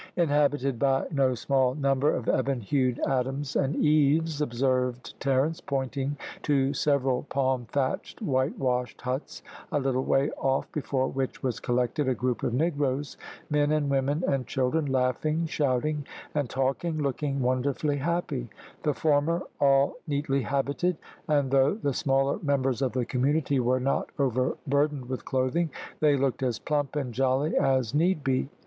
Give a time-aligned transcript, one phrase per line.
[0.15, 6.73] "Inhabited by no small number of ebon hued Adams and Eves," observed Terence, pointing to
[6.73, 12.15] several palm thatched, white washed huts, a little way off, before which was collected a
[12.15, 13.15] group of negroes,
[13.51, 18.49] men, and women, and children, laughing, shouting, and talking, looking wonderfully happy;
[18.81, 20.97] the former all neatly habited,
[21.27, 26.41] and though the smaller members of the community were not overburdened with clothing, they looked
[26.41, 28.49] as plump and jolly as need be.